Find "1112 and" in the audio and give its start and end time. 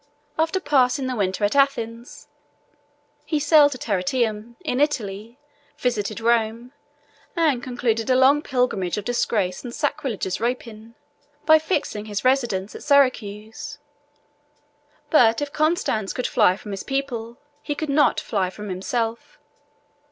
7.37-7.63